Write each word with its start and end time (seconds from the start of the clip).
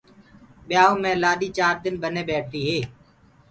ٻيآئوٚ 0.67 0.99
مي 1.01 1.11
لآڏي 1.21 1.49
چآر 1.57 1.75
دن 1.83 1.93
ٻني 2.01 2.23
ٻيٺديٚ 2.27 2.67
هي۔ 2.69 2.79